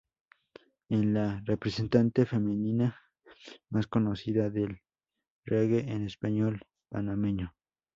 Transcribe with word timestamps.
Es 0.89 1.05
la 1.05 1.43
representante 1.45 2.25
femenina 2.25 2.97
más 3.69 3.85
conocida 3.85 4.49
del 4.49 4.81
Reggae 5.45 5.91
en 5.93 6.07
español 6.07 6.65
panameño. 6.89 7.53